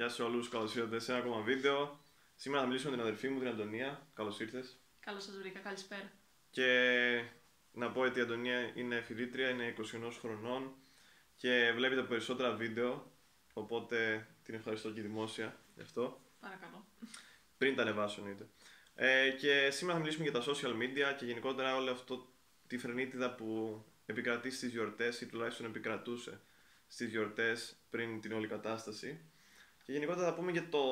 [0.00, 2.04] Γεια σε όλους, καλώς ήρθατε σε ένα ακόμα βίντεο.
[2.34, 4.08] Σήμερα θα μιλήσουμε με την αδερφή μου, την Αντωνία.
[4.14, 4.78] Καλώς ήρθες.
[5.00, 6.12] Καλώς σας βρήκα, καλησπέρα.
[6.50, 6.68] Και
[7.72, 10.74] να πω ότι η Αντωνία είναι φοιτήτρια, είναι 21 χρονών
[11.36, 13.12] και βλέπει τα περισσότερα βίντεο,
[13.52, 16.20] οπότε την ευχαριστώ και δημόσια γι' αυτό.
[16.40, 16.86] Παρακαλώ.
[17.58, 18.48] Πριν τα ανεβάσω εννοείται.
[18.94, 22.32] Ε, και σήμερα θα μιλήσουμε για τα social media και γενικότερα όλο αυτό
[22.66, 26.40] τη φρενίτιδα που επικρατεί στις γιορτές ή τουλάχιστον επικρατούσε
[26.86, 29.29] στις γιορτές πριν την όλη κατάσταση.
[29.90, 30.84] Και γενικότερα θα πούμε για το,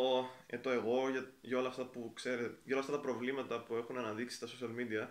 [0.49, 3.75] για το εγώ, για, για, όλα αυτά που ξέρετε, για όλα αυτά τα προβλήματα που
[3.75, 5.09] έχουν αναδείξει τα social media.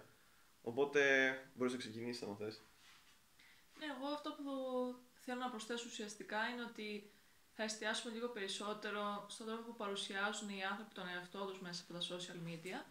[0.62, 1.02] Οπότε
[1.54, 2.62] μπορείς να ξεκινήσεις αν θες.
[3.80, 4.44] Ναι, εγώ αυτό που
[5.14, 7.12] θέλω να προσθέσω ουσιαστικά είναι ότι
[7.54, 11.94] θα εστιάσουμε λίγο περισσότερο στον τρόπο που παρουσιάζουν οι άνθρωποι τον εαυτό τους μέσα από
[11.94, 12.86] τα social media.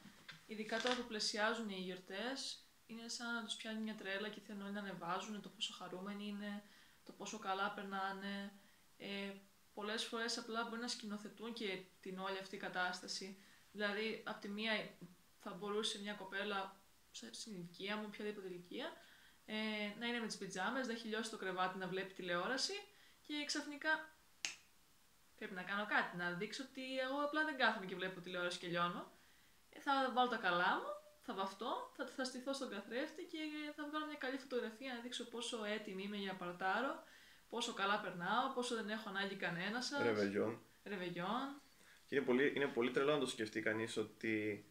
[0.47, 4.73] Ειδικά τώρα που πλαισιάζουν οι γιορτές, είναι σαν να τους πιάνει μια τρέλα και θέλουν
[4.73, 6.63] να ανεβάζουν το πόσο χαρούμενοι είναι,
[7.05, 8.53] το πόσο καλά περνάνε.
[8.99, 9.31] Ε,
[9.77, 13.39] πολλές φορές απλά μπορεί να σκηνοθετούν και την όλη αυτή κατάσταση.
[13.73, 14.73] Δηλαδή, από τη μία
[15.39, 16.81] θα μπορούσε μια κοπέλα
[17.31, 18.93] στην ηλικία μου, οποιαδήποτε ηλικία,
[19.47, 19.55] ε,
[19.99, 22.73] να είναι με τις πιτζάμες, να έχει λιώσει το κρεβάτι να βλέπει τηλεόραση
[23.27, 23.93] και ξαφνικά
[25.37, 28.67] πρέπει να κάνω κάτι, να δείξω ότι εγώ απλά δεν κάθομαι και βλέπω τηλεόραση και
[28.67, 29.13] λιώνω.
[29.71, 33.39] Ε, θα βάλω τα καλά μου, θα βαφτώ, θα, θα στηθώ στον καθρέφτη και
[33.77, 37.03] θα βγάλω μια καλή φωτογραφία να δείξω πόσο έτοιμη είμαι για παρτάρο
[37.49, 40.03] πόσο καλά περνάω, πόσο δεν έχω ανάγκη κανένα σας.
[40.03, 40.59] Ρεβεγιόν.
[40.85, 41.61] Ρεβεγιόν.
[42.07, 44.65] Και είναι πολύ, είναι πολύ τρελό να το σκεφτεί κανείς ότι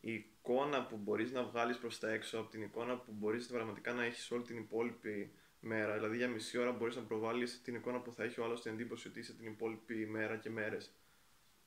[0.00, 3.92] η εικόνα που μπορείς να βγάλεις προς τα έξω από την εικόνα που μπορείς πραγματικά
[3.92, 5.94] να έχεις όλη την υπόλοιπη μέρα.
[5.94, 8.72] Δηλαδή για μισή ώρα μπορείς να προβάλλεις την εικόνα που θα έχει ο άλλος την
[8.72, 10.90] εντύπωση ότι είσαι την υπόλοιπη μέρα και μέρες.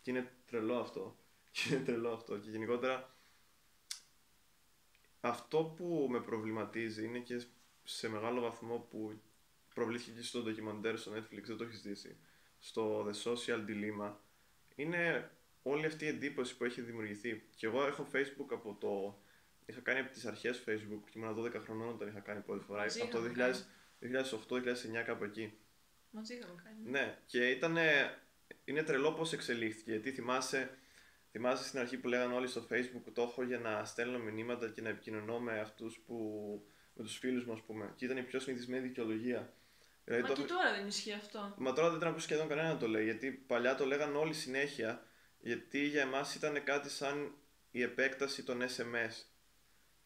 [0.01, 1.17] Και είναι τρελό αυτό.
[1.51, 2.37] Και είναι τρελό αυτό.
[2.37, 3.15] Και γενικότερα
[5.19, 7.43] αυτό που με προβληματίζει είναι και
[7.83, 9.21] σε μεγάλο βαθμό που
[9.77, 12.17] προβλήθηκε στο ντοκιμαντέρ στο Netflix, δεν το έχεις δει.
[12.59, 14.11] Στο The Social Dilemma.
[14.75, 15.31] Είναι
[15.63, 17.43] όλη αυτή η εντύπωση που έχει δημιουργηθεί.
[17.55, 19.21] Και εγώ έχω Facebook από το.
[19.65, 22.81] Είχα κάνει από τις αρχές Facebook και ήμουν 12 χρονών όταν είχα κάνει πρώτη φορά.
[22.81, 23.21] Μαζί από το
[24.99, 25.53] 2008-2009 κάπου εκεί.
[26.11, 26.89] Μαζί είχαμε κάνει.
[26.89, 27.77] Ναι, και ήταν.
[28.65, 29.91] Είναι τρελό πώς εξελίχθηκε.
[29.91, 30.77] Γιατί θυμάσαι,
[31.31, 34.81] θυμάσαι στην αρχή που λέγανε όλοι στο Facebook το έχω για να στέλνω μηνύματα και
[34.81, 36.15] να επικοινωνώ με αυτούς που.
[36.93, 37.93] με τους φίλους μου, ας πούμε.
[37.95, 39.51] Και ήταν η πιο συνηθισμένη δικαιολογία.
[40.07, 40.41] Δηλαδή, Μα το...
[40.41, 41.53] και τώρα δεν ισχύει αυτό.
[41.57, 43.03] Μα τώρα δεν τραβούσε σχεδόν κανένα να το λέει.
[43.03, 45.05] Γιατί παλιά το λέγανε όλοι συνέχεια.
[45.39, 47.35] Γιατί για εμάς ήταν κάτι σαν
[47.71, 49.13] η επέκταση των SMS.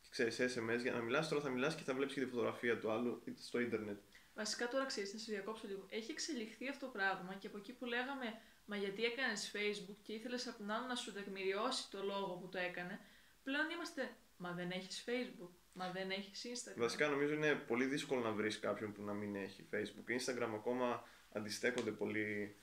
[0.10, 2.92] Ξέρεις, SMS για να μιλάς, τώρα θα μιλάς και θα βλέπεις και τη φωτογραφία του
[2.92, 4.00] άλλου στο ίντερνετ.
[4.34, 5.86] Βασικά τώρα ξέρεις, να σε διακόψω λίγο.
[5.90, 10.14] Έχει εξελιχθεί αυτό το πράγμα και από εκεί που λέγαμε Μα γιατί έκανες Facebook και
[10.14, 13.00] ήθελες από την άλλη να σου τεκμηριώσει το λόγο που το έκανε,
[13.44, 15.54] πλέον είμαστε Μα δεν έχεις Facebook.
[15.74, 16.78] Μα δεν έχεις Instagram.
[16.78, 20.12] Βασικά νομίζω είναι πολύ δύσκολο να βρεις κάποιον που να μην έχει Facebook.
[20.12, 22.56] Instagram ακόμα αντιστέκονται πολύ,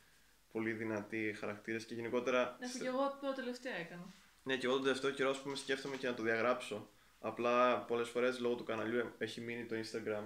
[0.53, 2.57] πολύ δυνατοί χαρακτήρες και γενικότερα.
[2.61, 4.13] Ναι, και εγώ το τελευταίο έκανα.
[4.43, 6.89] Ναι, και εγώ τον τελευταίο καιρό πούμε, σκέφτομαι και να το διαγράψω.
[7.21, 10.25] Απλά πολλές φορές λόγω του καναλιού έχει μείνει το Instagram.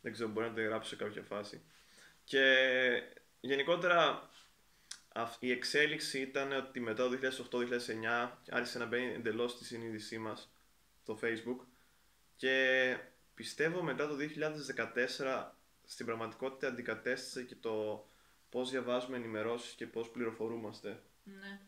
[0.00, 1.62] Δεν ξέρω, μπορεί να το διαγράψω σε κάποια φάση.
[2.24, 2.42] Και
[3.40, 4.30] γενικότερα
[5.38, 7.18] η εξέλιξη ήταν ότι μετά το
[7.50, 10.52] 2008-2009 άρχισε να μπαίνει εντελώς στη συνείδησή μας
[11.04, 11.66] το Facebook
[12.40, 12.96] και
[13.34, 14.16] πιστεύω μετά το
[15.18, 15.50] 2014
[15.84, 18.06] στην πραγματικότητα αντικατέστησε και το
[18.48, 21.02] πώς διαβάζουμε ενημερώσεις και πώς πληροφορούμαστε.
[21.24, 21.60] Ναι.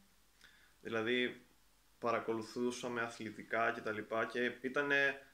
[0.80, 1.46] Δηλαδή
[1.98, 5.26] παρακολουθούσαμε αθλητικά και τα λοιπά και ήτανε,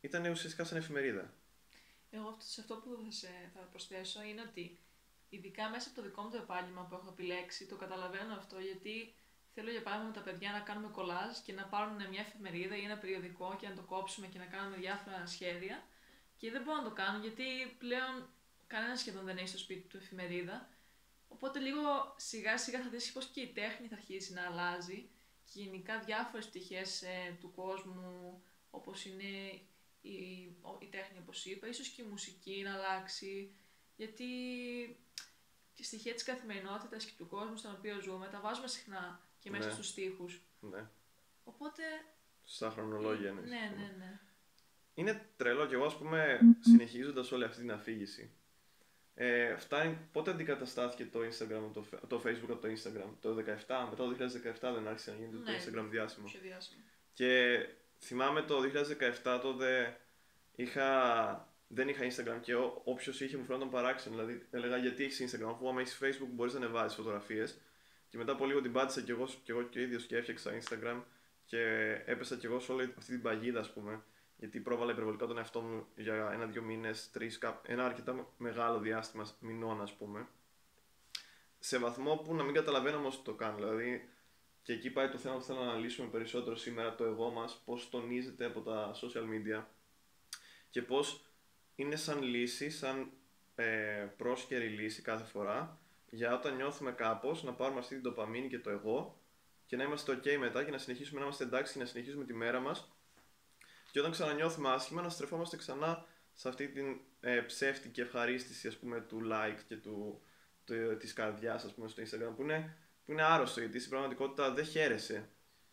[0.00, 1.34] ήτανε ουσιαστικά σαν εφημερίδα.
[2.10, 4.78] Εγώ σε αυτό που θα, σε, θα προσθέσω είναι ότι
[5.28, 9.14] ειδικά μέσα από το δικό μου το επάγγελμα που έχω επιλέξει το καταλαβαίνω αυτό γιατί
[9.62, 12.98] Θέλω για παράδειγμα τα παιδιά να κάνουμε κολάζ και να πάρουν μια εφημερίδα ή ένα
[12.98, 15.86] περιοδικό και να το κόψουμε και να κάνουμε διάφορα σχέδια.
[16.36, 17.44] Και δεν μπορώ να το κάνω γιατί
[17.78, 18.28] πλέον
[18.66, 20.68] κανένας σχεδόν δεν έχει στο σπίτι του εφημερίδα.
[21.28, 25.08] Οπότε λίγο σιγά σιγά θα δεις πως και η τέχνη θα αρχίσει να αλλάζει
[25.52, 29.60] και γενικά διάφορες πτυχές ε, του κόσμου όπως είναι
[30.00, 30.16] η,
[30.78, 33.54] η τέχνη όπως είπα, ίσως και η μουσική να αλλάξει
[33.96, 34.26] γιατί
[35.74, 39.66] και στοιχεία της καθημερινότητας και του κόσμου στον οποίο ζούμε τα βάζουμε συχνά και μέσα
[39.66, 39.72] ναι.
[39.72, 40.42] στους στίχους.
[40.60, 40.88] Ναι.
[41.44, 41.82] Οπότε...
[42.44, 43.40] Στα χρονολόγια, ναι.
[43.40, 44.20] Ναι, ναι, ναι.
[44.94, 48.32] Είναι τρελό και εγώ, ας πούμε, συνεχίζοντας όλη αυτή την αφήγηση,
[49.14, 53.96] ε, φτάνει, πότε αντικαταστάθηκε το Instagram, το, το Facebook από το Instagram, το 2017, μετά
[53.96, 54.16] το
[54.60, 56.26] 2017 δεν άρχισε να γίνεται ναι, το Instagram διάσημο.
[56.26, 56.80] Πιο διάσημο.
[57.14, 57.58] Και
[57.98, 58.60] θυμάμαι το
[59.24, 60.00] 2017 τότε
[60.54, 62.54] είχα, δεν είχα Instagram και
[62.84, 64.16] όποιος είχε μου φαίνονταν παράξενο.
[64.16, 67.58] Δηλαδή έλεγα γιατί έχεις Instagram, αφού άμα έχεις Facebook μπορείς να ανεβάζει φωτογραφίες
[68.10, 70.50] και μετά από λίγο την πάτησα και εγώ και, εγώ και ο ίδιος και έφτιαξα
[70.60, 71.02] Instagram
[71.44, 74.02] και έπεσα και εγώ σε όλη αυτή την παγίδα, ας πούμε.
[74.36, 79.82] Γιατί πρόβαλα υπερβολικά τον εαυτό μου για ένα-δύο μήνες, τρεις, ένα αρκετά μεγάλο διάστημα μηνών,
[79.82, 80.28] ας πούμε.
[81.58, 83.56] σε βαθμό που να μην καταλαβαίνω όμως το κάνω.
[83.56, 84.08] Δηλαδή,
[84.62, 87.90] και εκεί πάει το θέμα που θέλω να αναλύσουμε περισσότερο σήμερα, το εγώ μας, πώς
[87.90, 89.64] τονίζεται από τα social media
[90.70, 91.26] και πώς
[91.74, 93.10] είναι σαν λύση, σαν
[93.54, 95.79] ε, πρόσκαιρη λύση κάθε φορά
[96.10, 99.20] για όταν νιώθουμε κάπως να πάρουμε αυτή την τοπαμίνη και το εγώ
[99.66, 102.34] και να είμαστε ok μετά και να συνεχίσουμε να είμαστε εντάξει και να συνεχίσουμε τη
[102.34, 102.92] μέρα μας.
[103.90, 109.00] Και όταν ξανανιώθουμε άσχημα, να στρεφόμαστε ξανά σε αυτή την ε, ψεύτικη ευχαρίστηση ας πούμε,
[109.00, 110.22] του like και του,
[110.64, 114.52] του, της καρδιάς ας πούμε, στο Instagram που είναι, που είναι άρρωστο γιατί στην πραγματικότητα
[114.52, 115.28] δεν χαίρεσαι.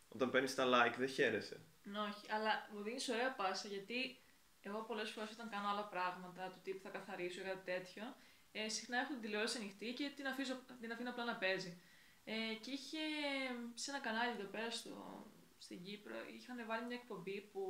[0.10, 1.62] Όταν παίρνεις τα like δεν χαίρεσαι.
[1.84, 4.18] Ναι, όχι, αλλά μου δίνεις ωραία πάσα γιατί
[4.62, 8.04] εγώ πολλές φορές όταν κάνω άλλα πράγματα, του τύπου θα καθαρίσω ή κάτι τέτοιο,
[8.52, 11.82] ε, συχνά έχω την τηλεόραση ανοιχτή και την, αφήσω, την αφήνω απλά να παίζει.
[12.24, 12.98] Ε, και είχε
[13.74, 15.26] σε ένα κανάλι εδώ πέρα στο,
[15.58, 17.64] στην Κύπρο, είχαν βάλει μια εκπομπή που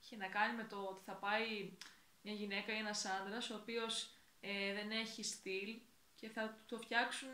[0.00, 1.76] είχε να κάνει με το ότι θα πάει
[2.22, 5.80] μια γυναίκα ή ένας άντρας ο οποίος ε, δεν έχει στυλ
[6.14, 7.30] και θα το φτιάξουν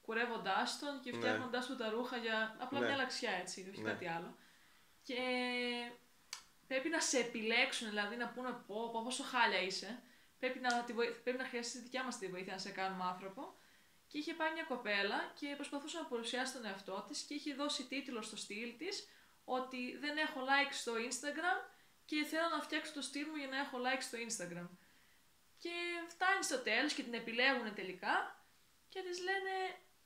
[0.00, 1.16] κουρεύοντάς τον και ναι.
[1.16, 2.86] φτιάχνοντάς του τα ρούχα για απλά ναι.
[2.86, 3.90] μια λαξιά έτσι, όχι ναι.
[3.90, 4.36] κάτι άλλο.
[5.02, 5.18] Και
[6.66, 10.02] πρέπει να σε επιλέξουν, δηλαδή να πούνε πω, πω πόσο χάλια είσαι.
[10.44, 10.92] Πρέπει να, τη
[11.24, 13.42] πρέπει να χρειαστείς τη δικιά μας τη βοήθεια να σε κάνουμε άνθρωπο.
[14.08, 17.82] Και είχε πάει μια κοπέλα και προσπαθούσε να παρουσιάσει τον εαυτό της και είχε δώσει
[17.84, 19.08] τίτλο στο στυλ της
[19.44, 21.58] ότι δεν έχω like στο Instagram
[22.04, 24.68] και θέλω να φτιάξω το στυλ μου για να έχω like στο Instagram.
[25.58, 25.74] Και
[26.08, 28.44] φτάνει στο τέλος και την επιλέγουν τελικά
[28.88, 29.54] και της λένε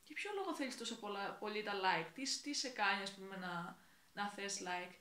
[0.05, 3.37] για ποιο λόγο θέλεις τόσο πολλά, πολύ τα like, τι, τι σε κάνει ας πούμε
[3.37, 3.53] να,
[4.13, 4.95] να θες like.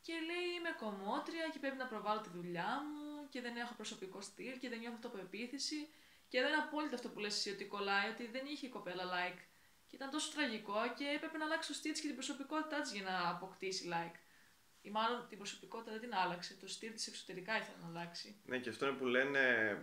[0.00, 3.03] Και λέει είμαι κομμότρια και πρέπει να προβάλλω τη δουλειά μου
[3.34, 5.88] και δεν έχω προσωπικό στυλ και δεν νιώθω αυτοπεποίθηση.
[6.28, 9.04] Και εδώ είναι απόλυτο αυτό που λες εσύ ότι κολλάει, ότι δεν είχε η κοπέλα
[9.14, 9.40] like.
[9.86, 13.02] Και ήταν τόσο τραγικό και έπρεπε να αλλάξει το στυλ και την προσωπικότητά της για
[13.02, 14.16] να αποκτήσει like.
[14.82, 16.54] Ή μάλλον την προσωπικότητα δεν την άλλαξε.
[16.54, 18.36] Το στυλ της εξωτερικά ήθελε να αλλάξει.
[18.46, 19.42] Ναι, και αυτό είναι που λένε,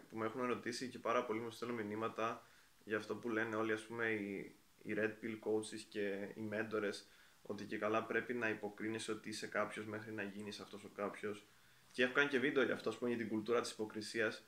[0.09, 2.47] που με έχουν ρωτήσει και πάρα πολλοί μου στέλνουν μηνύματα
[2.83, 6.99] για αυτό που λένε όλοι, ας πούμε, οι, οι Red Pill coaches και οι mentors
[7.41, 11.45] ότι και καλά πρέπει να υποκρίνεσαι ότι είσαι κάποιος μέχρι να γίνεις αυτός ο κάποιος.
[11.91, 14.43] Και έχω κάνει και βίντεο για αυτό, ας πούμε, για την κουλτούρα της υποκρισίας.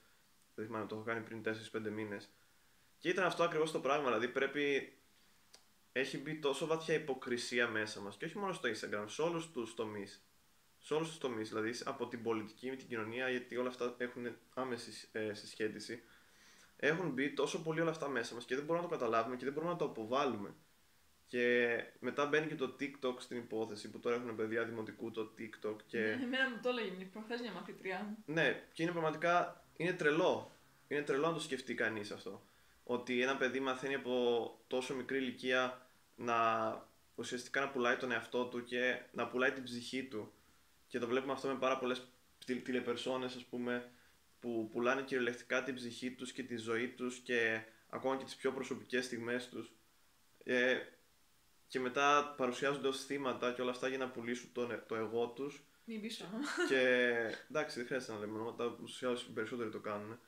[0.56, 2.30] Δεν θυμάμαι, το έχω κάνει πριν 4-5 μήνες.
[2.98, 4.06] Και ήταν αυτό ακριβώς το πράγμα.
[4.06, 4.94] Δηλαδή πρέπει.
[5.92, 9.74] Έχει μπει τόσο βαθιά υποκρισία μέσα μας και όχι μόνο στο Instagram, σε όλους τους
[9.74, 10.28] τομείς.
[10.80, 14.36] Σε όλους τους τομείς, δηλαδή από την πολιτική με την κοινωνία, γιατί όλα αυτά έχουν
[14.54, 16.04] άμεση ε, συσχέτιση.
[16.76, 19.44] Έχουν μπει τόσο πολύ όλα αυτά μέσα μας και δεν μπορούμε να το καταλάβουμε και
[19.44, 20.56] δεν μπορούμε να το αποβάλουμε.
[21.34, 25.76] Και μετά μπαίνει και το TikTok στην υπόθεση που τώρα έχουν παιδιά δημοτικού το TikTok.
[25.88, 26.00] Και...
[26.00, 28.34] Ναι, εμένα μου το έλεγε προχθέ μια μαθητριά μου.
[28.34, 30.52] Ναι, και είναι πραγματικά είναι τρελό.
[30.88, 32.46] Είναι τρελό να το σκεφτεί κανείς αυτό.
[32.84, 34.14] Ότι ένα παιδί μαθαίνει από
[34.68, 36.36] τόσο μικρή ηλικία να
[37.16, 40.34] ουσιαστικά να πουλάει τον εαυτό του και να πουλάει την ψυχή του.
[40.88, 42.08] Και το βλέπουμε αυτό με πάρα πολλές
[42.46, 43.90] τηλεπερσόνες, ας πούμε,
[44.40, 48.52] που πουλάνε κυριολεκτικά την ψυχή τους και τη ζωή τους και ακόμα και τις πιο
[48.52, 49.72] προσωπικές στιγμές τους.
[50.44, 50.78] Ε,
[51.74, 55.64] και μετά παρουσιάζονται ως θύματα και όλα αυτά για να πουλήσουν το, το εγώ τους.
[55.86, 56.26] Μην πίσω.
[56.70, 56.80] και
[57.50, 60.20] εντάξει, δεν χρειάζεται να λέμε ονόματα, ουσιαστικά οι περισσότεροι το κάνουν.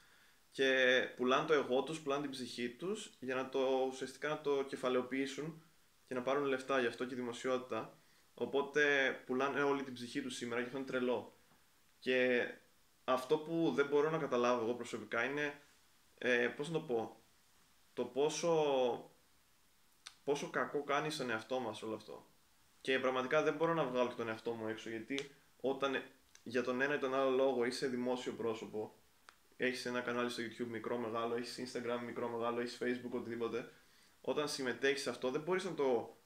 [0.52, 4.64] Και πουλάνε το εγώ τους, πουλάνε την ψυχή τους για να το ουσιαστικά να το
[4.64, 5.64] κεφαλαιοποιήσουν
[6.08, 7.98] και να πάρουν λεφτά γι' αυτό και δημοσιότητα.
[8.34, 11.38] Οπότε πουλάνε όλη την ψυχή τους σήμερα και αυτό είναι τρελό.
[12.00, 12.48] Και
[13.04, 15.62] αυτό που δεν μπορώ να καταλάβω εγώ προσωπικά είναι,
[16.18, 17.24] ε, πώς να το πω,
[17.94, 19.15] το πόσο
[20.26, 22.26] πόσο κακό κάνει στον εαυτό μας όλο αυτό.
[22.82, 26.04] Και πραγματικά δεν μπορώ να βγάλω και τον εαυτό μου έξω γιατί όταν
[26.44, 28.94] για τον ένα ή τον άλλο λόγο είσαι δημόσιο πρόσωπο,
[29.58, 33.72] έχεις ένα κανάλι στο YouTube μικρό μεγάλο, έχεις Instagram μικρό μεγάλο, έχεις Facebook οτιδήποτε.
[34.22, 36.18] Όταν συμμετέχεις σε αυτό, δεν μπορείς να το,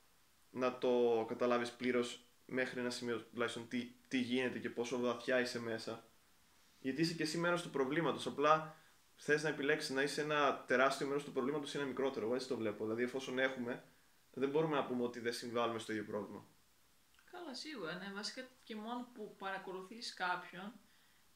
[0.51, 5.59] να το καταλάβεις πλήρως μέχρι ένα σημείο τουλάχιστον τι, τι γίνεται και πόσο βαθιά είσαι
[5.59, 6.03] μέσα.
[6.79, 8.27] Γιατί είσαι και εσύ μέρος του προβλήματος.
[8.27, 8.75] Απλά
[9.21, 12.25] θες να επιλέξεις να είσαι ένα τεράστιο μέρος του προβλήματος ή ένα μικρότερο.
[12.25, 12.83] Εγώ έτσι το βλέπω.
[12.83, 13.83] Δηλαδή, εφόσον έχουμε,
[14.33, 16.45] δεν μπορούμε να πούμε ότι δεν συμβάλλουμε στο ίδιο πρόβλημα.
[17.31, 17.93] Καλά, σίγουρα.
[17.93, 20.73] Ναι, βασικά και μόνο που παρακολουθείς κάποιον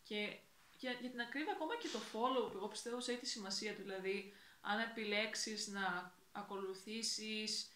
[0.04, 0.38] και
[0.78, 3.76] για, για την ακρίβεια ακόμα και το follow που εγώ πιστεύω σε έχει τη σημασία
[3.76, 3.82] του.
[3.82, 7.72] Δηλαδή, αν επιλέξεις να ακολουθήσεις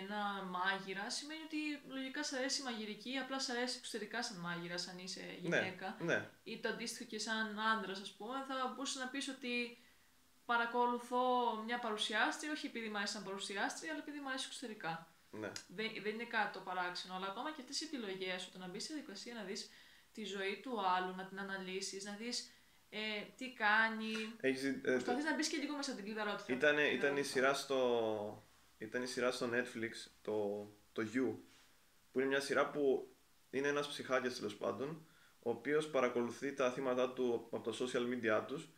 [0.00, 0.20] ένα
[0.54, 4.98] μάγειρα, σημαίνει ότι λογικά σα αρέσει η μαγειρική, απλά σα αρέσει εξωτερικά σαν μάγειρα, αν
[4.98, 5.96] είσαι ναι, γυναίκα.
[6.00, 6.28] Ναι, ναι.
[6.44, 9.78] Ή το αντίστοιχο και σαν άντρας, ας πούμε, θα μπορούσες να πεις ότι
[10.44, 11.22] παρακολουθώ
[11.66, 15.08] μια παρουσιάστρια, όχι επειδή μου αρέσει σαν παρουσιάστρια, αλλά επειδή μου αρέσει εξωτερικά.
[15.30, 15.50] Ναι.
[15.66, 18.68] Δεν, δεν είναι κάτι το παράξενο, αλλά ακόμα και αυτές οι επιλογές σου, το να
[18.68, 19.70] μπεις στη διαδικασία να δεις
[20.12, 22.50] τη ζωή του άλλου, να την αναλύσεις, να δεις
[22.90, 24.12] ε, τι κάνει.
[24.40, 26.52] Έχεις, ε, Προσπαθείς να μπεις και λίγο μέσα στην κλειδαρότητα.
[26.52, 28.43] Ήταν, ήταν, η σειρά στο,
[28.84, 31.36] ήταν η σειρά στο Netflix, το, το You,
[32.12, 33.14] που είναι μια σειρά που
[33.50, 35.06] είναι ένας ψυχάκιας τέλος πάντων,
[35.42, 38.68] ο οποίος παρακολουθεί τα θύματα του από τα social media τους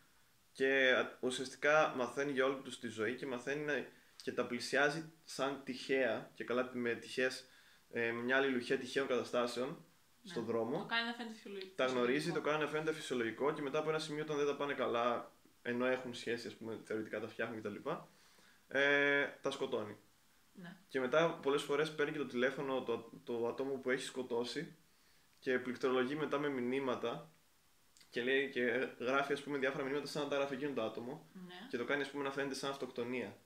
[0.53, 3.87] και ουσιαστικά μαθαίνει για όλη τους τη ζωή και μαθαίνει να...
[4.17, 7.49] και τα πλησιάζει σαν τυχαία και καλά με τυχαίες,
[7.91, 10.31] ε, με μια αλληλουχία τυχαίων καταστάσεων Ναι.
[10.33, 10.79] στον δρόμο.
[10.79, 11.75] Το κάνει να φαίνεται φυσιολογικό.
[11.75, 12.51] Τα γνωρίζει, το φυσιολογικό.
[12.51, 15.33] κάνει να φαίνεται φυσιολογικό και μετά από ένα σημείο όταν δεν τα πάνε καλά,
[15.63, 17.89] ενώ έχουν σχέση, ας πούμε, θεωρητικά τα φτιάχνουν κτλ.
[18.69, 19.97] Ε, τα σκοτώνει.
[20.53, 20.77] Ναι.
[20.89, 24.77] Και μετά πολλές φορές παίρνει και το τηλέφωνο το, το ατόμο που έχει σκοτώσει
[25.39, 27.31] και πληκτρολογεί μετά με μηνύματα
[28.11, 31.29] και, λέει, και γράφει ας πούμε διάφορα μηνύματα σαν να τα γράφει εκείνο το άτομο
[31.47, 31.67] Ναι.
[31.71, 33.37] και το κάνει ας πούμε να φαίνεται σαν αυτοκτονία.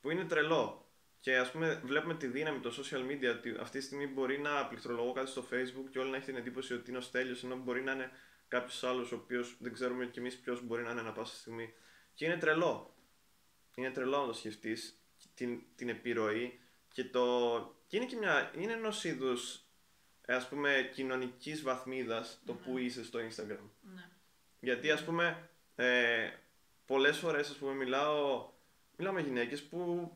[0.00, 0.90] Που είναι τρελό.
[1.20, 4.66] Και ας πούμε βλέπουμε τη δύναμη των social media ότι αυτή τη στιγμή μπορεί να
[4.66, 7.56] πληκτρολογώ κάτι στο facebook και όλοι να έχει την εντύπωση ότι είναι ο Στέλιος ενώ
[7.56, 8.10] μπορεί να είναι
[8.48, 11.74] κάποιος άλλος ο οποίος δεν ξέρουμε κι εμείς ποιος μπορεί να είναι ανά πάσα στιγμή.
[12.14, 12.95] Και είναι τρελό.
[13.78, 15.00] Είναι τρελό να το σκεφτείς
[15.34, 16.60] την, την επιρροή
[16.92, 17.76] και το.
[17.86, 18.52] Και είναι και μια.
[18.58, 19.60] είναι ενός είδους
[20.26, 22.58] ας πούμε κοινωνικής βαθμίδας το Ναι.
[22.58, 23.68] που είσαι στο Instagram.
[23.94, 24.08] ναι.
[24.60, 26.30] Γιατί ας πούμε ε,
[26.86, 28.50] πολλές φορές ας πούμε μιλάω,
[28.96, 30.10] μιλάω με γυναίκες που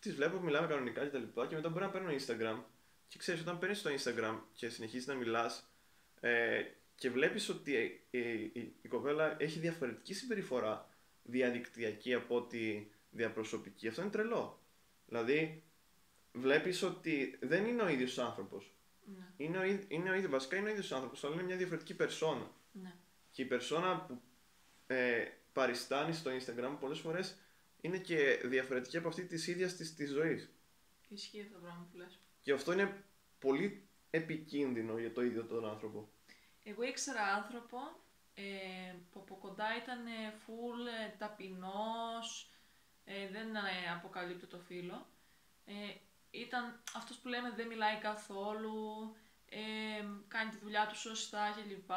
[0.00, 2.62] τις βλέπω που μιλάμε κανονικά και τα λοιπά και μετά μπορεί να παίρνω Instagram
[3.08, 5.70] και ξέρεις όταν παίρνεις το Instagram και συνεχίζεις να μιλάς
[6.20, 6.62] ε,
[6.94, 7.76] και βλέπεις ότι
[8.10, 10.88] ε, η, η, η κοπέλα έχει διαφορετική συμπεριφορά
[11.22, 13.88] διαδικτυακή από ότι διαπροσωπική.
[13.88, 14.60] Αυτό είναι τρελό.
[15.06, 15.62] Δηλαδή
[16.32, 18.74] βλέπεις ότι δεν είναι ο ίδιος άνθρωπος.
[19.04, 19.26] Ναι.
[19.36, 21.94] Είναι ο, ίδ- είναι ο ίδιος, βασικά είναι ο ίδιος άνθρωπος, αλλά είναι μια διαφορετική
[21.94, 22.50] περσόνα.
[22.72, 22.94] ναι.
[23.32, 24.20] Και η περσόνα που
[24.86, 27.38] ε, παριστάνει στο Instagram πολλές φορές
[27.80, 30.50] είναι και διαφορετική από αυτή της ίδιας της, της ζωής.
[31.08, 32.18] Ισχύει αυτό το πράγμα που λες.
[32.42, 33.04] Και αυτό είναι
[33.38, 36.08] πολύ επικίνδυνο για το ίδιο τον άνθρωπο.
[36.64, 37.78] Εγώ ήξερα άνθρωπο
[38.34, 38.42] ε,
[39.12, 42.49] που από κοντά ήταν ε, full ε, ταπεινός,
[43.04, 45.06] ε, δεν ε, αποκαλύπτω το φίλο.
[45.64, 45.94] Ε,
[46.30, 49.16] ήταν αυτός που λέμε δεν μιλάει καθόλου,
[49.46, 49.60] ε,
[50.28, 51.90] κάνει τη δουλειά του σωστά κλπ.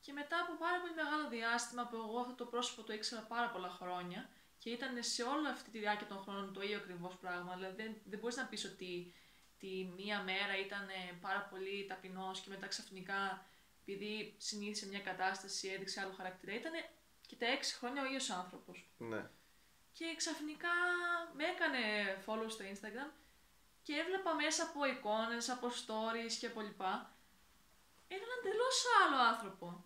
[0.00, 3.50] Και μετά από πάρα πολύ μεγάλο διάστημα που εγώ αυτό το πρόσωπο το ήξερα πάρα
[3.50, 7.54] πολλά χρόνια και ήταν σε όλη αυτή τη διάρκεια των χρόνων το ίδιο ακριβώς πράγμα.
[7.54, 9.14] Δηλαδή δεν, δεν μπορείς να πεις ότι
[9.58, 13.46] τη μία μέρα ήταν ε, πάρα πολύ ταπεινός και μετά ξαφνικά
[13.82, 16.54] επειδή συνήθισε μια κατάσταση έδειξε άλλο χαρακτήρα.
[16.54, 16.72] Ήταν
[17.26, 18.90] και τα έξι χρόνια ο ίδιος άνθρωπος.
[18.98, 19.30] Ναι.
[19.92, 20.74] Και ξαφνικά
[21.36, 21.78] με έκανε
[22.26, 23.10] follow στο Instagram
[23.82, 27.14] και έβλεπα μέσα από εικόνες, από stories και από λοιπά
[28.14, 29.84] έναν εντελώς άλλο άνθρωπο.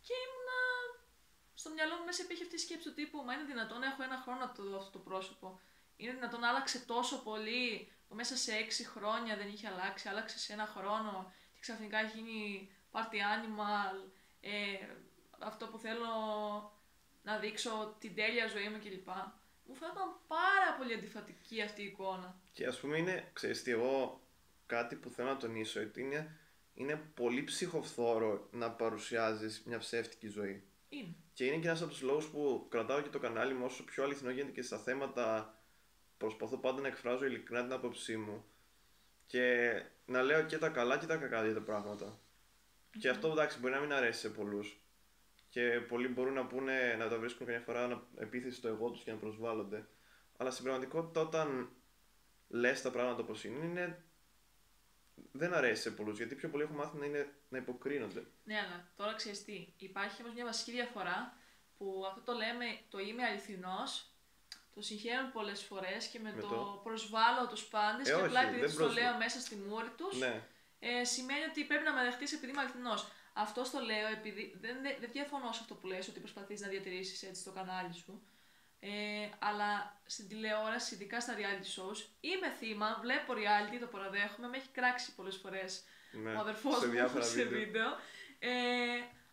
[0.00, 0.60] Και ήμουνα
[1.54, 4.02] στο μυαλό μου μέσα υπήρχε αυτή η σκέψη του τύπου Μα είναι δυνατόν να έχω
[4.02, 5.60] ένα χρόνο να το δω αυτό το πρόσωπο;
[5.96, 10.38] Είναι δυνατόν να άλλαξε τόσο πολύ που μέσα σε έξι χρόνια δεν είχε αλλάξει, άλλαξε
[10.38, 13.94] σε ένα χρόνο και ξαφνικά έχει γίνει party animal.
[14.40, 14.86] Ε,
[15.38, 16.12] αυτό που θέλω
[17.22, 19.08] να δείξω την τέλεια ζωή μου κλπ.
[19.64, 22.36] Μου φαίνονταν πάρα πολύ αντιφατική αυτή η εικόνα.
[22.52, 24.20] Και ας πούμε είναι, ξέρεις τι, εγώ
[24.66, 26.38] κάτι που θέλω να τονίσω ότι είναι,
[26.74, 30.62] είναι πολύ ψυχοφθόρο να παρουσιάζεις μια ψεύτικη ζωή.
[30.88, 31.14] Είναι.
[31.32, 34.04] Και είναι και ένας από τους λόγους που κρατάω και το κανάλι μου όσο πιο
[34.04, 35.56] αληθινό γίνεται και στα θέματα
[36.16, 38.44] προσπαθώ πάντα να εκφράζω ειλικρινά την άποψή μου
[39.26, 39.72] και
[40.06, 42.20] να λέω και τα καλά και τα κακά για τα πράγματα.
[42.98, 44.81] Και αυτό εντάξει μπορεί να μην αρέσει σε πολλούς
[45.52, 49.02] και πολλοί μπορούν να πούνε να τα βρίσκουν καμιά φορά να- επίθεση στο εγώ τους
[49.02, 49.86] και να προσβάλλονται.
[50.36, 51.70] Αλλά στην πραγματικότητα όταν
[52.48, 54.02] λες τα πράγματα όπως είναι, είναι
[55.32, 58.24] δεν αρέσει σε πολλούς γιατί πιο πολλοί έχουν μάθει να, είναι, να υποκρίνονται.
[58.44, 59.68] Ναι, αλλά τώρα ξέρεις τι.
[59.78, 61.36] Υπάρχει όμως μια βασική διαφορά
[61.78, 64.06] που αυτό το λέμε το είμαι αληθινός.
[64.74, 68.26] Το συγχαίρουν πολλές φορές και με, Με το, το- προσβάλλω τους πάντες Ε, και όχι,
[68.26, 70.42] απλά επειδή δεν τους το προσβα- λέω μέσα στη μούρη τους, Ναι,
[70.78, 73.08] ε, σημαίνει ότι πρέπει να με δεχτείς επειδή είμαι αληθινός.
[73.32, 76.68] Αυτό το λέω επειδή δεν, δεν, δεν διαφωνώ σε αυτό που λες ότι προσπαθείς να
[76.68, 78.22] διατηρήσεις έτσι το κανάλι σου.
[78.80, 84.56] Ε, αλλά στην τηλεόραση, ειδικά στα reality shows, είμαι θύμα, βλέπω reality, το παραδέχομαι, με
[84.56, 86.34] έχει κράξει πολλές φορές ναι.
[86.34, 87.58] ο αδερφός σε μου διάφορα σε βίντεο.
[87.58, 87.88] βίντεο.
[88.38, 88.50] Ε,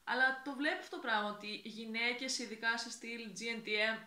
[0.04, 3.98] αλλά το βλέπω αυτό το πράγμα ότι οι γυναίκες, ειδικά σε στυλ GNTM,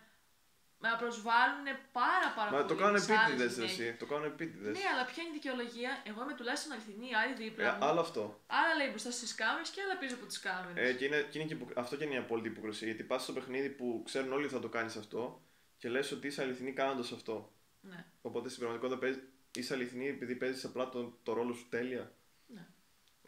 [0.83, 1.65] με προσβάλλουν
[2.01, 2.69] πάρα πάρα Μα πολύ.
[2.71, 3.79] το κάνουν τις άλλες επίτηδες γυναίκες.
[3.79, 4.73] εσύ, το κάνουν επίτηδες.
[4.77, 7.85] Ναι, αλλά ποια είναι η δικαιολογία; Εγώ είμαι τουλάχιστον αληθινή, η άλλη δίπλα Ε, μου.
[7.89, 8.23] άλλο αυτό.
[8.59, 10.79] Άλλα λέει μπροστά στις κάμερες και άλλα πίσω από τις κάμερες.
[10.89, 12.87] Ε, και είναι, και είναι και, υπο- αυτό και είναι η απόλυτη υποκρισία.
[12.89, 15.21] Γιατί πας στο παιχνίδι που ξέρουν όλοι ότι θα το κάνεις αυτό
[15.79, 17.35] και λες ότι είσαι αληθινή κάνοντας αυτό.
[17.81, 19.23] Ναι, Οπότε στην πραγματικότητα παίζεις-
[19.55, 22.11] είσαι αληθινή επειδή παίζεις απλά το, το ρόλο σου τέλεια.
[22.47, 22.65] ναι.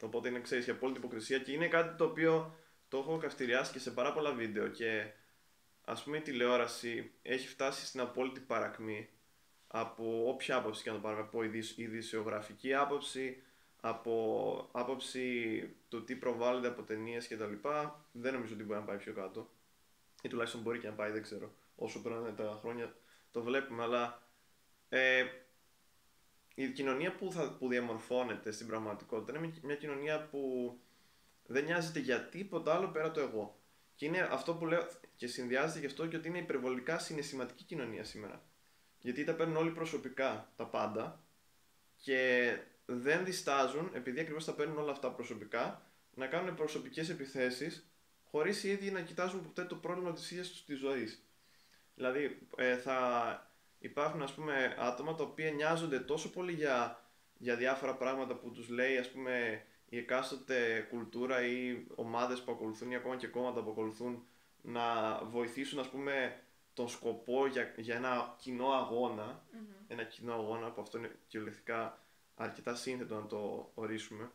[0.00, 2.56] Οπότε είναι ξέρεις η απόλυτη υποκρισία και είναι κάτι το οποίο
[2.88, 4.68] το έχω καυτηριάσει και σε πάρα πολλά βίντεο.
[4.68, 5.06] Και
[5.88, 9.08] ας πούμε η τηλεόραση έχει φτάσει στην απόλυτη παρακμή
[9.66, 11.22] από όποια άποψη και να το πάρουμε.
[11.22, 13.42] Από ειδησ- ειδησιογραφική άποψη,
[13.80, 17.52] από άποψη του τι προβάλλεται από ταινίες κτλ.
[18.12, 19.50] Δεν νομίζω ότι μπορεί να πάει πιο κάτω.
[20.22, 21.54] Ή τουλάχιστον μπορεί και να πάει, δεν ξέρω.
[21.76, 22.94] Όσο περνάνε τα χρόνια
[23.30, 24.22] το βλέπουμε, αλλά
[24.88, 25.24] ε,
[26.54, 30.72] η κοινωνία που, θα, που διαμορφώνεται στην πραγματικότητα είναι μια κοινωνία που
[31.46, 33.60] δεν νοιάζεται για τίποτα άλλο πέρα το εγώ.
[33.96, 34.86] Και είναι αυτό που λέω
[35.16, 38.42] και συνδυάζεται γι' αυτό και ότι είναι υπερβολικά συναισθηματική κοινωνία σήμερα.
[38.98, 41.24] Γιατί τα παίρνουν όλοι προσωπικά τα πάντα
[41.96, 42.50] και
[42.86, 47.90] δεν διστάζουν, επειδή ακριβώς τα παίρνουν όλα αυτά προσωπικά, να κάνουν προσωπικές επιθέσεις
[48.24, 51.26] χωρίς οι ίδιοι να κοιτάζουν ποτέ το πρόβλημα της ίδιας τους της ζωής.
[51.94, 57.04] Δηλαδή, ε, θα υπάρχουν ας πούμε άτομα τα οποία νοιάζονται τόσο πολύ για,
[57.38, 62.90] για διάφορα πράγματα που τους λέει ας πούμε η εκάστοτε κουλτούρα ή ομάδες που ακολουθούν
[62.90, 64.26] ή ακόμα και κόμματα που ακολουθούν
[64.62, 66.40] να βοηθήσουν ας πούμε
[66.74, 68.66] τον σκοπό για, για ένα κοινό
[69.88, 71.98] ένα κοινό αγώνα που αυτό είναι κυριολεκτικά
[72.34, 74.30] αρκετά σύνθετο να το ορίσουμε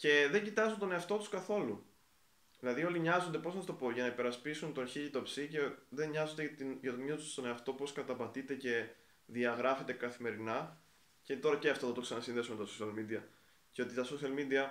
[0.00, 1.84] και δεν κοιτάζουν τον εαυτό τους καθόλου.
[2.60, 5.58] Δηλαδή όλοι νοιάζονται, πώς να το πω, για να υπερασπίσουν τον χίλι το ψή και
[5.88, 8.86] δεν νοιάζονται για, την, για τον ίδιο τους τον εαυτό, πώς καταπατείται και
[9.26, 10.80] διαγράφεται καθημερινά.
[11.22, 13.22] Και τώρα και αυτό θα το ξανασυνδέσουμε με τα social media.
[13.72, 14.68] Και ότι τα social media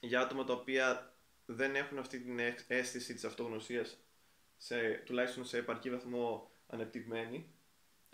[0.00, 1.14] για άτομα τα οποία
[1.46, 3.98] δεν έχουν αυτή την αίσθηση της αυτογνωσίας,
[5.04, 7.54] τουλάχιστον σε επαρκή βαθμό ανεπτυγμένη.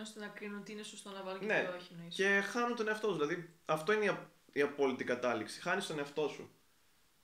[0.00, 1.92] ώστε να κρίνουν τι είναι σωστό να βάλουν και Ναι, τι όχι.
[1.92, 2.14] εννοείς.
[2.14, 3.16] Και χάνουν τον εαυτό τους.
[3.16, 5.60] Δηλαδή αυτό είναι η, α- η απόλυτη κατάληξη.
[5.60, 6.50] Χάνεις τον εαυτό σου.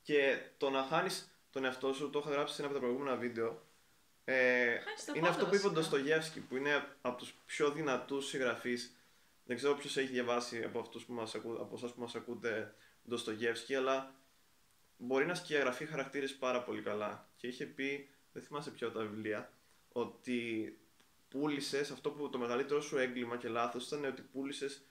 [0.03, 3.17] Και το να χάνεις τον εαυτό σου, το είχα γράψει σε ένα από τα προηγούμενα
[3.17, 3.67] βίντεο.
[4.25, 5.91] Ε, Χάνεις τα είναι πάντα, αυτό που είπε ο βασικά.
[5.97, 8.97] Ντοστογεύσκη, που είναι από τους πιο δυνατούς συγγραφείς.
[9.45, 12.75] Δεν ξέρω ποιος έχει διαβάσει από, αυτούς που μας ακού, από εσάς που μας ακούτε
[13.09, 14.15] Ντοστογεύσκη, αλλά
[14.97, 17.29] μπορεί να σκιαγραφεί χαρακτήρες πάρα πολύ καλά.
[17.37, 19.53] Και είχε πει, δεν θυμάσαι ποια από τα βιβλία,
[19.89, 20.79] ότι
[21.29, 24.87] πούλησες αυτό που το μεγαλύτερο σου έγκλημα και λάθος ήταν ότι πούλησες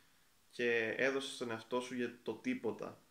[0.49, 3.01] και έδωσες τον εαυτό σου για το τίποτα.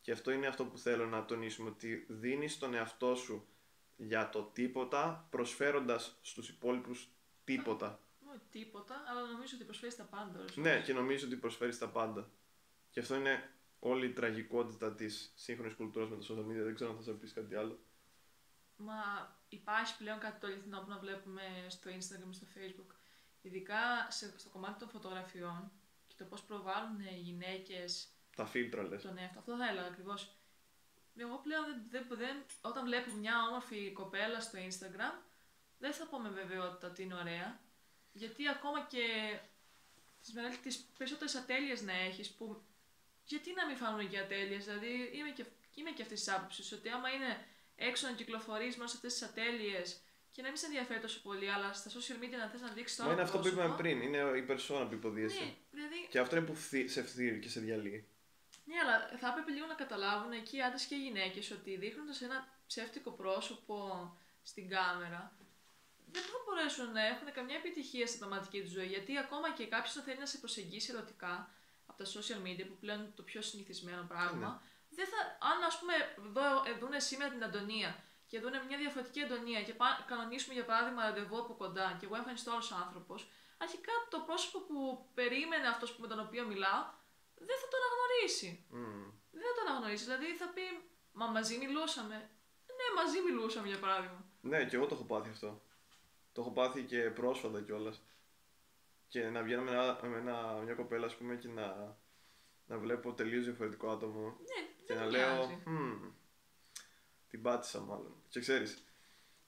[0.00, 3.48] Και αυτό είναι αυτό που θέλω να τονίσουμε, ότι δίνεις τον εαυτό σου
[3.96, 7.08] για το τίποτα, προσφέροντας στους υπόλοιπους
[7.44, 8.00] τίποτα.
[8.38, 10.38] Όχι τίποτα, αλλά νομίζω ότι προσφέρεις τα πάντα.
[10.38, 10.84] ώρες Ναι, ώρες.
[10.84, 12.30] και νομίζω ότι προσφέρεις τα πάντα.
[12.90, 16.64] Και αυτό είναι όλη η τραγικότητα της σύγχρονης κουλτούρας με τα social media.
[16.64, 17.78] Δεν ξέρω αν θα σας πεις κάτι άλλο.
[18.76, 18.94] Μα
[19.48, 22.94] υπάρχει πλέον κάτι το αληθινό που να βλέπουμε στο Instagram, στο Facebook.
[23.42, 25.70] Ειδικά σε, στο κομμάτι των φωτογραφιών
[26.06, 29.02] και το πώς προβάλλουν οι γυναίκες Τα φίλτρα λες.
[29.02, 29.38] τον εαυτό.
[29.38, 30.32] Αυτό θα έλεγα ακριβώς.
[31.16, 35.22] Εγώ πλέον δεν, δεν, δεν, όταν βλέπω μια όμορφη κοπέλα στο Instagram,
[35.78, 37.60] δεν θα πω με βεβαιότητα ότι είναι ωραία.
[38.18, 39.04] Γιατί ακόμα και
[40.20, 42.62] τις, μεγαλύτερες- τις περισσότερες ατέλειες να έχεις, που
[43.24, 46.88] γιατί να μην φάνουν και ατέλειες, δηλαδή είμαι και, είμαι και αυτής της άποψης, ότι
[46.88, 50.00] άμα είναι έξω να κυκλοφορείς μέσα σε αυτές τις ατέλειες
[50.32, 52.96] και να μην σε ενδιαφέρει τόσο πολύ, αλλά στα social media να θες να δείξεις
[52.96, 55.40] το Μα άλλο είναι αυτό που πρόσωπο, είπαμε πριν, είναι η περσόνα που υποδίεσαι.
[55.44, 58.06] Ναι, δηλαδή Και αυτό είναι που φθή- σε φθείρει και σε διαλύει.
[58.64, 62.20] Ναι, αλλά θα έπρεπε λίγο να καταλάβουν εκεί οι άντρες και οι γυναίκες ότι δείχνοντας
[62.22, 63.76] ένα ψεύτικο πρόσωπο
[64.42, 65.32] στην κάμερα,
[66.12, 68.86] δεν θα μπορέσουν να έχουν καμιά επιτυχία στην πραγματική τους ζωή.
[68.86, 71.50] Γιατί ακόμα και κάποιος να θέλει να σε προσεγγίσει ερωτικά
[71.86, 75.78] από τα social media, που πλέον είναι το πιο συνηθισμένο πράγμα, δεν θα, αν ας
[75.78, 75.94] πούμε
[76.34, 77.90] δω, ε, δούνε σήμερα την Αντωνία
[78.26, 82.16] και δούνε μια διαφορετική Αντωνία και πά, κανονίσουμε για παράδειγμα ραντεβού από κοντά και εγώ
[82.16, 84.78] εμφανιστώ άλλος άνθρωπος, αρχικά το πρόσωπο που
[85.14, 86.82] περίμενε αυτός με τον οποίο μιλάω
[87.48, 88.50] δεν θα το αναγνωρίσει.
[88.70, 89.06] Μμμ.
[89.30, 90.04] Δεν θα το αναγνωρίσει.
[90.04, 90.62] Δηλαδή θα πει,
[91.20, 92.16] Μα μαζί μιλούσαμε.
[92.78, 94.24] Ναι, μαζί μιλούσαμε για παράδειγμα.
[94.40, 95.62] Ναι, και εγώ το έχω πάθει αυτό.
[96.38, 98.02] Το έχω πάθει και πρόσφατα κιόλας.
[99.08, 101.96] Και να βγαίνω με, ένα, με ένα, μια κοπέλα, ας πούμε, και να,
[102.66, 104.20] να βλέπω τελείως διαφορετικό άτομο.
[104.22, 105.48] Ναι, Και δεν να μοιάζει.
[105.48, 106.10] λέω, «Μμμ,
[107.28, 108.14] την πάτησα μάλλον.
[108.28, 108.84] Και ξέρεις,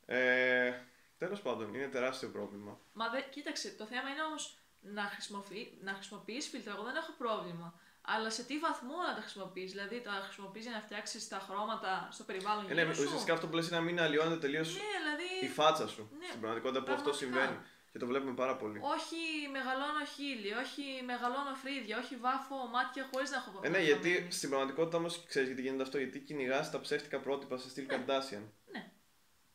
[0.07, 0.73] ε,
[1.19, 2.81] τέλος πάντων, είναι τεράστιο πρόβλημα.
[2.93, 6.73] Μα δε, κοίταξε, το θέμα είναι όμως να, χρησιμοποιεί, να χρησιμοποιείς φίλτρα.
[6.73, 7.81] Εγώ δεν έχω πρόβλημα.
[8.15, 9.71] Αλλά σε τι βαθμό να τα χρησιμοποιείς.
[9.71, 13.33] Δηλαδή, τα χρησιμοποιείς για να φτιάξεις τα χρώματα στο περιβάλλον Ε, ναι, γύρω σου; ουσιαστικά
[13.33, 15.29] αυτό που λες είναι να μην αλλοιώνεται τελείως Ναι, δηλαδή.
[15.47, 16.03] η φάτσα σου.
[16.19, 17.41] Ναι, στην πραγματικότητα που αυτό πραγματικά.
[17.41, 17.67] συμβαίνει.
[17.93, 18.79] Και το βλέπουμε πάρα πολύ.
[18.97, 19.17] Όχι
[19.53, 24.33] μεγαλώνω χείλη, όχι μεγαλώνω φρύδια, όχι βάφω μάτια χωρίς να έχω Ε, ναι, γιατί βαφωμένη.
[24.33, 25.99] στην πραγματικότητα όμως ξέρεις γιατί γίνεται αυτό.
[25.99, 28.45] Γιατί κυνηγάς τα ψεύτικα πρότυπα σε στυλ Kardashian.
[28.73, 28.83] Ναι.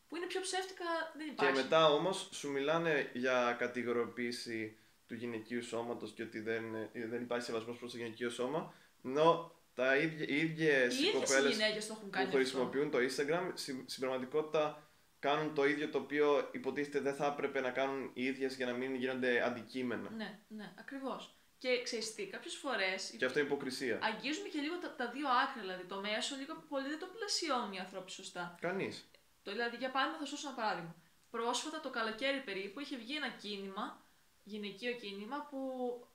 [0.08, 0.84] Που είναι πιο ψεύτικα,
[1.16, 1.52] δεν Και υπάρχει.
[1.62, 7.44] μετά όμως σου μιλάνε για κατηγοριοποίηση του γυναικείου σώματος και ότι δεν, ε, δεν υπάρχει
[7.44, 8.74] σεβασμός προς το γυναικείο σώμα.
[9.04, 12.42] Ενώ τα ίδια, οι ίδιες Οι ίδιες οι κοπέλες γυναίκες το έχουν κάνει που αυτό.
[12.42, 14.88] χρησιμοποιούν το Instagram στην, στην πραγματικότητα
[15.18, 18.72] κάνουν το ίδιο το οποίο υποτίθεται δεν θα έπρεπε να κάνουν οι ίδιες για να
[18.72, 20.10] μην γίνονται αντικείμενα.
[20.10, 21.34] Ναι, ναι, ακριβώς.
[21.58, 23.98] Και ξέρεις τι, κάποιες φορές Και αυτό είναι υποκρισία.
[24.02, 25.60] αγγίζουμε και λίγο τα, τα δύο άκρα.
[25.60, 28.54] Δηλαδή, το μέσο λίγο πολύ δεν το πλαισιώνουν οι άνθρωποι σωστά.
[28.60, 29.10] Κανείς.
[29.42, 30.94] Το, δηλαδή, για παράδειγμα, θα σου δώσω ένα παράδειγμα.
[31.30, 34.05] Πρόσφατα το καλοκαίρι περίπου είχε βγει ένα κίνημα,
[34.50, 35.60] γυναικείο κίνημα, που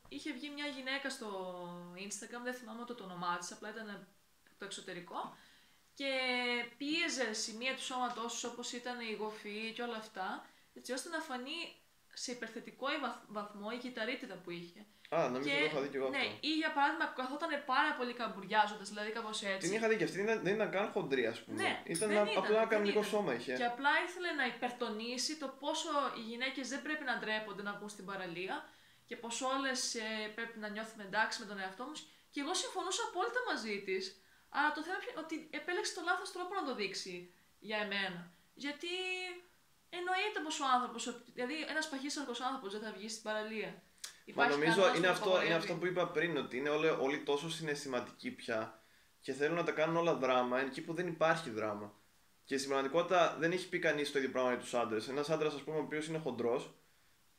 [0.10, 1.30] είχε βγει μια γυναίκα στο
[1.96, 5.36] Instagram, δεν θυμάμαι ούτε το όνομά της, απλά ήταν από το εξωτερικό.
[5.94, 6.10] Και
[6.78, 11.20] πίεζε σημεία του σώματός τους όπως ήταν η γοφή και όλα αυτά, έτσι ώστε να
[11.20, 11.76] φανεί
[12.14, 14.86] σε υπερθετικό βαθ- βαθμό η κυταρίτιδα που είχε.
[15.16, 16.38] Α, νομίζω το είχα δει και εγώ ναι, αυτό.
[16.50, 19.68] ή για παράδειγμα καθόταν πάρα πολύ καμπουριάζοντας, δηλαδή κάπως έτσι.
[19.68, 21.62] Την είχα δει και αυτή δεν, δεν ήταν καν χοντρή, ας πούμε.
[21.64, 23.12] Ναι, ήταν δεν ένα- ήταν, απλά ένα δεν κανονικό ήταν.
[23.12, 23.54] σώμα είχε.
[23.54, 27.90] Και απλά ήθελε να υπερτονίσει το πόσο οι γυναίκες δεν πρέπει να ντρέπονται να βγουν
[27.90, 28.56] στην παραλία
[29.08, 31.96] και πως όλες ε, πρέπει να νιώθουμε εντάξει με τον εαυτό μα.
[32.34, 34.04] Και εγώ συμφωνούσα απόλυτα μαζί της.
[34.50, 38.22] Αλλά το θέμα είναι ότι επέλεξε το λάθος τρόπο να το δείξει για εμένα.
[38.54, 38.92] Γιατί
[39.90, 41.02] εννοείται πως ο άνθρωπος,
[41.34, 43.72] δηλαδή ένας παχύσαρκος άνθρωπος δεν θα βγει στην παραλία.
[44.36, 48.32] Μα νομίζω είναι αυτό, είναι αυτό που είπα πριν, ότι είναι όλοι, όλοι τόσο συναισθηματικοί
[48.32, 48.82] πια
[49.20, 51.94] και θέλουν να τα κάνουν όλα δράμα εκεί που δεν υπάρχει δράμα.
[52.44, 55.08] Και στην πραγματικότητα δεν έχει πει κανείς το ίδιο πράγμα για τους άντρες.
[55.08, 56.74] Ένας άντρας, ας πούμε, ο οποίος είναι χοντρός,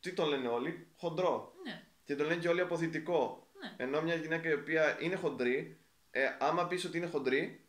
[0.01, 1.53] τι τον λένε όλοι, χοντρό.
[1.65, 1.83] Ναι.
[2.05, 3.51] Και τον λένε και όλοι αποθητικό.
[3.61, 3.85] Ναι.
[3.85, 7.67] Ενώ μια γυναίκα η οποία είναι χοντρή, ε, άμα πεις ότι είναι χοντρή,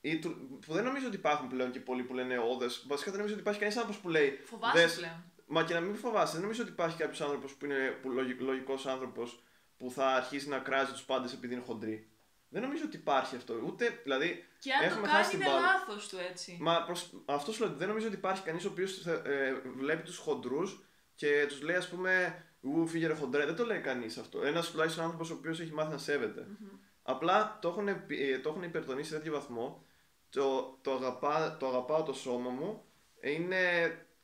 [0.00, 2.84] ή του, που δεν νομίζω ότι υπάρχουν πλέον και πολλοί που λένε όδες.
[2.86, 4.40] Βασικά δεν νομίζω ότι υπάρχει κανείς άνθρωπος που λέει.
[4.44, 5.31] Φοβάσαι «Δες, πλέον.
[5.54, 8.00] Μα και να μην φοβάσαι, δεν νομίζω ότι υπάρχει κάποιος άνθρωπος που είναι
[8.38, 9.42] λογικός άνθρωπος
[9.76, 12.10] που θα αρχίσει να κράζει τους πάντες επειδή είναι χοντρή.
[12.48, 13.54] Δεν νομίζω ότι υπάρχει αυτό.
[13.66, 14.44] Ούτε, δηλαδή.
[14.58, 15.60] Και αν το έχουμε κάνει χάσει την είναι μπάλα.
[15.60, 16.58] λάθος του έτσι.
[16.60, 20.02] Μα προς, αυτό σου λέω ότι δεν νομίζω ότι υπάρχει κανείς ο οποίος ε, βλέπει
[20.02, 20.84] τους χοντρούς
[21.14, 23.44] και τους λέει, ας πούμε, Ου, φύγε ρε χοντρέ.
[23.44, 24.42] Δεν το λέει κανείς αυτό.
[24.42, 26.46] Ένας τουλάχιστον άνθρωπος ο οποίος έχει μάθει να σέβεται.
[27.02, 29.84] Απλά το έχουν, επι- ε, το έχουν υπερτονίσει σε τέτοιο βαθμό.
[30.30, 32.84] Το, το, αγαπά, το αγαπάω το σώμα μου
[33.20, 33.58] είναι.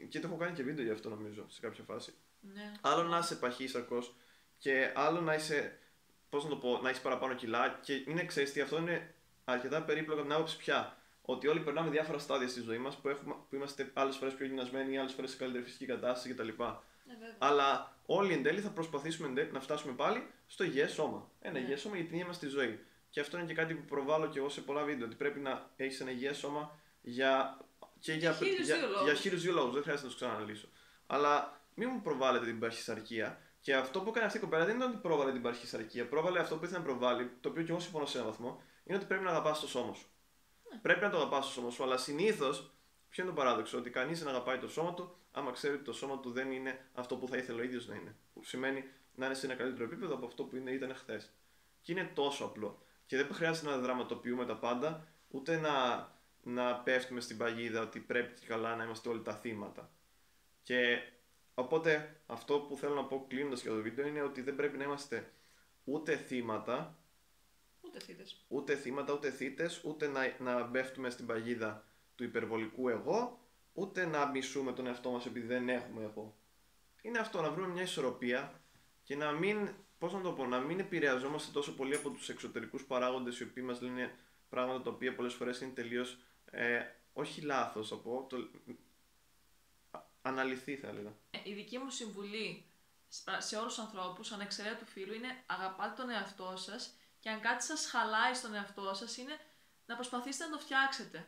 [0.08, 2.14] Και το έχω κάνει και βίντεο γι' αυτό νομίζω σε κάποια φάση.
[2.40, 2.72] Ναι.
[2.80, 4.02] Άλλο να είσαι παχύσαρκο
[4.58, 5.78] και άλλο να είσαι.
[6.30, 7.78] Πώς να το πω, να έχεις παραπάνω κιλά.
[7.82, 10.96] Και είναι ξέρεις τι, αυτό είναι αρκετά περίπλοκο από την άποψη πια.
[11.22, 14.46] Ότι όλοι περνάμε διάφορα στάδια στη ζωή μας που, έχουμε- που είμαστε άλλες φορές πιο
[14.46, 16.42] γυμνασμένοι, άλλες φορές σε καλύτερη φυσική κατάσταση κτλ.
[16.48, 16.54] Ναι,
[17.14, 17.34] βέβαια.
[17.38, 21.30] Αλλά όλοι εν τέλει θα προσπαθήσουμε εν τέλει να φτάσουμε πάλι στο υγιές σώμα.
[21.40, 21.58] Ένα Ναι.
[21.58, 22.80] υγιές σώμα για την ίδια μας τη ζωή.
[23.10, 25.06] Και αυτό είναι και κάτι που προβάλλω και εγώ σε πολλά βίντεο.
[25.06, 27.58] Ότι πρέπει να έχεις ένα υγιές σώμα για.
[28.00, 29.04] Και για, χίλιους για, δύο λόγους.
[29.04, 29.72] για χίλιους δύο λόγους.
[29.72, 30.68] Δεν χρειάζεται να τους ξαναναλύσω.
[31.06, 33.42] Αλλά μην μου προβάλλετε την παχυσαρκία.
[33.60, 36.08] Και αυτό που έκανε αυτή η κοπέλα δεν ήταν ότι πρόβαλε την παχυσαρκία.
[36.08, 38.96] Πρόβαλε αυτό που ήθελε να προβάλλει, το οποίο και εγώ συμφωνώ σε έναν βαθμό, είναι
[38.96, 40.06] ότι πρέπει να αγαπάς το σώμα σου.
[40.72, 40.78] Ναι.
[40.78, 42.72] Πρέπει να το αγαπάς το σώμα σου, αλλά συνήθως
[43.08, 45.92] Ποιο είναι το παράδοξο, ότι κανείς δεν αγαπάει το σώμα του, άμα ξέρει ότι το
[45.92, 48.16] σώμα του δεν είναι αυτό που θα ήθελε ο ίδιος να είναι.
[48.34, 48.84] Που σημαίνει
[49.14, 51.32] να είναι σε ένα καλύτερο επίπεδο από αυτό που είναι, ήταν χθες.
[51.80, 52.82] Και είναι τόσο απλό.
[53.06, 55.72] Και δεν χρειάζεται να δραματοποιούμε τα πάντα, ούτε να,
[56.42, 59.90] να πέφτουμε στην παγίδα ότι πρέπει και καλά να είμαστε όλοι τα θύματα.
[60.62, 60.98] Και
[61.54, 64.84] οπότε αυτό που θέλω να πω κλείνοντας για το βίντεο είναι ότι δεν πρέπει να
[64.84, 65.32] είμαστε
[65.84, 66.98] ούτε θύματα,
[67.80, 68.44] Ούτε θύτες.
[68.48, 73.40] ούτε θύματα, ούτε θύτες, ούτε να, να μπέφτουμε στην παγίδα του υπερβολικού εγώ,
[73.72, 76.36] ούτε να μισούμε τον εαυτό μας επειδή δεν έχουμε εγώ.
[77.02, 78.60] Είναι αυτό, να βρούμε μια ισορροπία
[79.02, 82.84] και να μην, πώς να το πω, να μην επηρεαζόμαστε τόσο πολύ από τους εξωτερικούς
[82.84, 84.14] παράγοντες οι οποίοι μας λένε
[84.48, 86.18] πράγματα τα οποία πολλές φορές είναι τελείως,
[86.50, 86.80] ε,
[87.12, 88.36] όχι λάθος θα πω, το,
[89.90, 91.12] α- αναλυθή θα έλεγα.
[91.30, 92.66] Ε, Η δική μου συμβουλή
[93.08, 97.64] σπα- σε όλους τους ανθρώπους, ανεξαιρέτου φίλου, είναι αγαπάτε τον εαυτό σας και αν κάτι
[97.64, 99.38] σας χαλάει στον εαυτό σας είναι
[99.86, 101.24] να προσπαθήσετε να το φτιάξετε.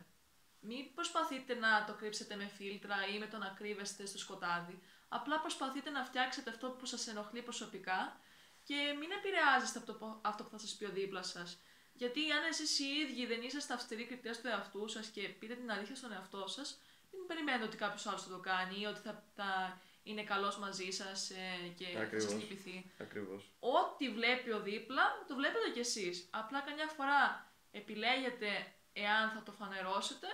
[0.63, 4.79] Μην προσπαθείτε να το κρύψετε με φίλτρα ή με το να κρύβεστε στο σκοτάδι.
[5.09, 8.19] Απλά προσπαθείτε να φτιάξετε αυτό που σας ενοχλεί προσωπικά
[8.63, 11.59] και μην επηρεάζεστε από το, πο- αυτό που θα σας πει ο δίπλα σας.
[11.93, 15.71] Γιατί αν εσείς οι ίδιοι δεν είσαστε αυστηροί κριτές του εαυτού σας και πείτε την
[15.71, 16.79] αλήθεια στον εαυτό σας,
[17.11, 20.91] μην περιμένετε ότι κάποιος άλλος θα το κάνει ή ότι θα, θα είναι καλός μαζί
[20.91, 22.23] σας ε, και θα Ακριβώς.
[22.23, 22.91] σας λυπηθεί.
[22.99, 23.51] Ακριβώς.
[23.59, 26.27] Ό,τι βλέπει ο δίπλα, το βλέπετε κι εσείς.
[26.31, 30.27] Απλά καμιά φορά επιλέγετε εάν θα το φανερώσετε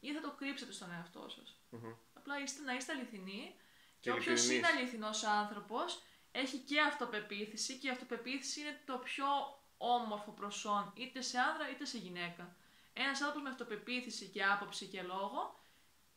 [0.00, 1.56] ή θα το κρύψετε στον εαυτό σας.
[1.70, 1.92] Μμμ.
[2.14, 3.54] Απλά είστε, να είστε αληθινοί
[4.00, 4.78] και, Και όποιος είναι ειλικρινείς.
[4.80, 9.26] αληθινός άνθρωπος έχει και αυτοπεποίθηση και η αυτοπεποίθηση είναι το πιο
[9.78, 12.56] όμορφο προσόν είτε σε άνδρα είτε σε γυναίκα.
[12.92, 15.58] Ένας άνθρωπος με αυτοπεποίθηση και άποψη και λόγο,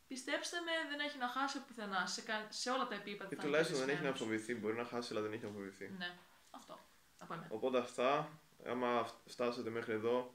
[0.08, 3.26] πιστέψτε με, δεν έχει να χάσει πουθενά σε, κα- σε όλα τα επίπεδα.
[3.26, 4.19] Ή θα είναι τουλάχιστον δεν έχει να πεπισμένος.
[4.19, 4.56] φοβηθεί.
[4.62, 5.93] Μπορεί να χάσει, αλλά δεν έχει να φοβηθεί.
[5.98, 6.17] Ναι,
[6.52, 6.80] αυτό.
[7.19, 7.50] Από εμένα.
[7.52, 8.30] Οπότε αυτά,
[8.65, 10.34] άμα φτάσετε μέχρι εδώ,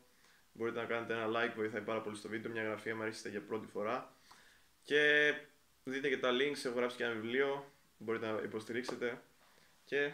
[0.53, 3.41] μπορείτε να κάνετε ένα like, βοηθάει πάρα πολύ στο βίντεο, μια γραφή άμα άρχισετε για
[3.43, 4.13] πρώτη φορά.
[4.83, 5.33] Και
[5.85, 9.23] δείτε και τα links, έχω γράψει και ένα βιβλίο, μπορείτε να υποστηρίξετε.
[9.85, 10.13] Και